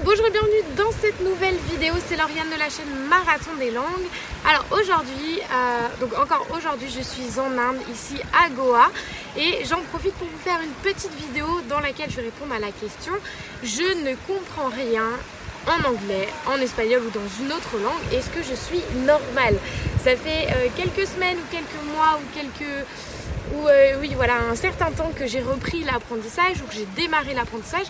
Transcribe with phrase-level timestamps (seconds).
[0.00, 1.92] Bonjour et bienvenue dans cette nouvelle vidéo.
[2.06, 4.08] C'est Lauriane de la chaîne Marathon des langues.
[4.48, 8.90] Alors aujourd'hui, euh, donc encore aujourd'hui, je suis en Inde, ici à Goa,
[9.36, 12.58] et j'en profite pour vous faire une petite vidéo dans laquelle je vais répondre à
[12.58, 13.12] la question
[13.62, 15.08] Je ne comprends rien
[15.66, 18.14] en anglais, en espagnol ou dans une autre langue.
[18.14, 19.56] Est-ce que je suis normale?
[20.02, 22.86] Ça fait euh, quelques semaines ou quelques mois ou quelques
[23.68, 27.86] euh, oui voilà un certain temps que j'ai repris l'apprentissage ou que j'ai démarré l'apprentissage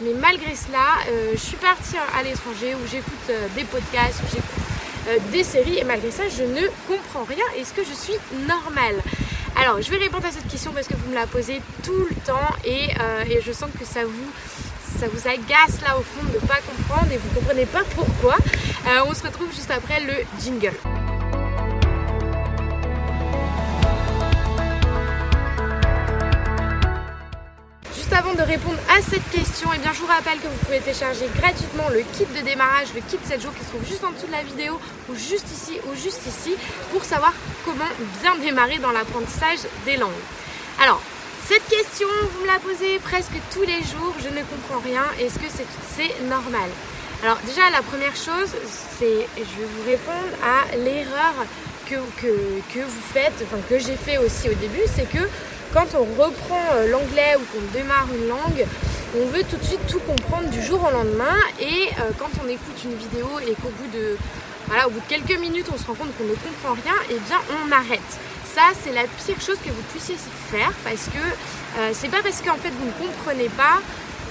[0.00, 4.26] mais malgré cela, euh, je suis partie à l'étranger où j'écoute euh, des podcasts, où
[4.30, 7.44] j'écoute des séries et malgré ça, je ne comprends rien.
[7.56, 8.14] Est-ce que je suis
[8.46, 8.94] normale
[9.60, 12.14] Alors, je vais répondre à cette question parce que vous me la posez tout le
[12.24, 12.90] temps et,
[13.44, 14.30] je sens que ça vous,
[15.00, 17.82] ça vous agace là au fond de ne pas comprendre et vous ne comprenez pas
[17.96, 18.36] pourquoi.
[19.08, 21.01] on se retrouve juste après le jingle.
[28.22, 31.26] Avant de répondre à cette question, eh bien, je vous rappelle que vous pouvez télécharger
[31.36, 34.28] gratuitement le kit de démarrage, le kit 7 jours qui se trouve juste en dessous
[34.28, 36.54] de la vidéo ou juste ici ou juste ici
[36.92, 37.32] pour savoir
[37.64, 40.22] comment bien démarrer dans l'apprentissage des langues.
[40.80, 41.00] Alors,
[41.48, 45.38] cette question, vous me la posez presque tous les jours, je ne comprends rien, est-ce
[45.40, 45.50] que
[45.96, 46.70] c'est normal?
[47.24, 48.50] Alors déjà, la première chose,
[48.98, 51.34] c'est, je vais vous répondre à l'erreur
[51.90, 52.32] que, que,
[52.72, 55.26] que vous faites, enfin que j'ai fait aussi au début, c'est que
[55.72, 58.66] quand on reprend euh, l'anglais ou qu'on démarre une langue,
[59.16, 62.48] on veut tout de suite tout comprendre du jour au lendemain et euh, quand on
[62.48, 64.16] écoute une vidéo et qu'au bout de
[64.66, 67.28] voilà, bout de quelques minutes on se rend compte qu'on ne comprend rien, et eh
[67.28, 68.00] bien on arrête.
[68.54, 70.16] Ça c'est la pire chose que vous puissiez
[70.50, 73.80] faire parce que euh, c'est pas parce qu'en fait vous ne comprenez pas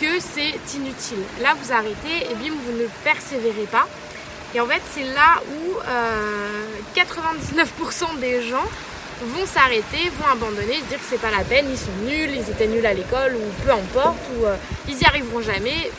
[0.00, 1.22] que c'est inutile.
[1.42, 3.86] Là vous arrêtez et bim vous ne persévérez pas.
[4.54, 5.78] Et en fait c'est là où
[6.98, 8.66] 99% des gens
[9.22, 12.66] vont s'arrêter, vont abandonner, dire que c'est pas la peine, ils sont nuls, ils étaient
[12.66, 14.56] nuls à l'école ou peu importe, ou euh,
[14.88, 15.90] ils y arriveront jamais.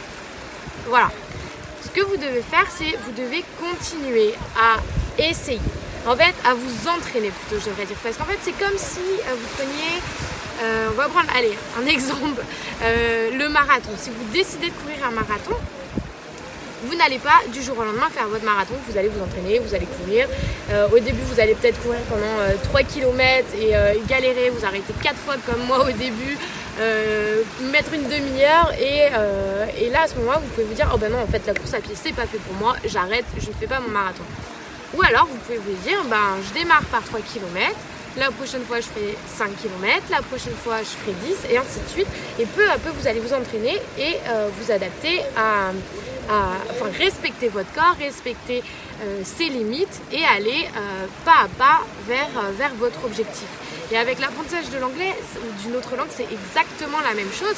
[0.88, 1.12] Voilà.
[1.84, 4.78] Ce que vous devez faire, c'est vous devez continuer à
[5.22, 5.60] essayer.
[6.08, 7.98] En fait, à vous entraîner plutôt, je devrais dire.
[8.02, 10.02] Parce qu'en fait, c'est comme si euh, vous preniez,
[10.64, 12.42] euh, on va prendre, allez, un exemple,
[12.82, 13.92] le marathon.
[13.98, 15.56] Si vous décidez de courir un marathon,
[16.84, 19.74] vous n'allez pas du jour au lendemain faire votre marathon, vous allez vous entraîner, vous
[19.76, 20.28] allez courir.
[20.72, 24.66] Euh, au début, vous allez peut-être courir pendant 3 euh, km euh, et galérer, vous
[24.66, 26.38] arrêtez 4 fois comme moi au début,
[27.72, 31.20] mettre une demi-heure et, là à ce moment-là, vous pouvez vous dire oh ben non,
[31.20, 33.68] en fait la course à pied c'est pas fait pour moi, j'arrête, je ne fais
[33.68, 34.24] pas mon marathon.
[34.96, 37.76] Ou alors vous pouvez vous dire ben je démarre par 3 km,
[38.18, 41.80] la prochaine fois je fais 5 km, la prochaine fois je ferai 10 et ainsi
[41.80, 42.08] de suite.
[42.40, 44.18] Et peu à peu vous allez vous entraîner et
[44.58, 45.72] vous adapter à,
[46.72, 48.64] enfin, respecter votre corps, respecter
[49.04, 53.48] euh, ses limites et aller euh, pas à pas vers, euh, vers votre objectif.
[53.92, 57.56] Et avec l'apprentissage de l'anglais ou d'une autre langue, c'est exactement la même chose.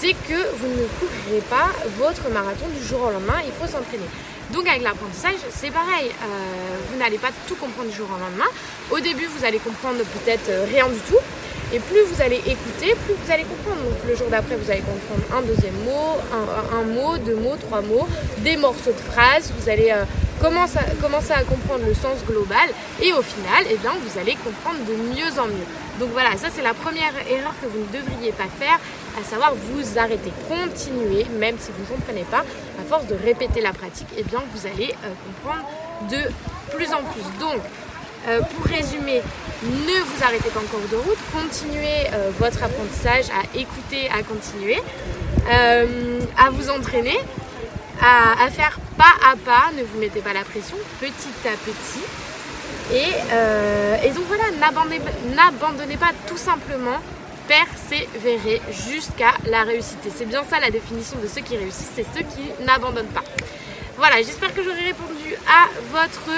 [0.00, 4.08] C'est que vous ne courrez pas votre marathon du jour au lendemain, il faut s'entraîner.
[4.52, 6.10] Donc avec l'apprentissage, c'est pareil.
[6.90, 8.48] vous n'allez pas tout comprendre du jour au lendemain.
[8.90, 11.20] Au début, vous allez comprendre peut-être rien du tout.
[11.70, 13.82] Et plus vous allez écouter, plus vous allez comprendre.
[13.82, 16.16] Donc le jour d'après, vous allez comprendre un deuxième mot,
[16.72, 18.06] un, mot, deux mots, trois mots,
[18.38, 19.52] des morceaux de phrases.
[19.58, 20.04] Vous allez euh,
[20.40, 20.78] commencer,
[21.32, 22.68] à, comprendre le sens global.
[23.02, 25.66] Et au final, eh bien, vous allez comprendre de mieux en mieux.
[25.98, 28.78] Donc voilà, ça c'est la première erreur que vous ne devriez pas faire,
[29.18, 32.44] à savoir vous arrêter, continuer, même si vous ne comprenez pas,
[32.80, 35.68] à force de répéter la pratique, eh bien vous allez euh, comprendre
[36.08, 37.24] de plus en plus.
[37.40, 37.60] Donc
[38.28, 39.22] euh, pour résumer,
[39.64, 44.22] ne vous arrêtez pas en cours de route, continuez euh, votre apprentissage à écouter, à
[44.22, 44.80] continuer,
[45.50, 47.18] à vous entraîner,
[48.00, 52.04] à, faire pas à pas, ne vous mettez pas la pression, petit à petit.
[52.92, 56.98] Et, donc voilà, n'abandonnez pas tout simplement,
[57.46, 59.98] persévérer jusqu'à la réussite.
[60.14, 63.24] c'est bien ça la définition de ceux qui réussissent, c'est ceux qui n'abandonnent pas.
[63.96, 66.30] Voilà, j'espère que j'aurai répondu à votre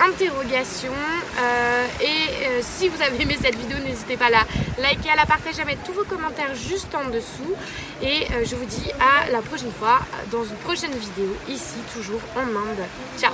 [0.00, 0.92] interrogation.
[0.92, 4.44] Euh, et euh, si vous avez aimé cette vidéo, n'hésitez pas à la
[4.78, 7.54] liker, à la partager, à mettre tous vos commentaires juste en dessous.
[8.02, 12.20] Et euh, je vous dis à la prochaine fois dans une prochaine vidéo, ici toujours
[12.36, 12.86] en Inde.
[13.18, 13.32] Ciao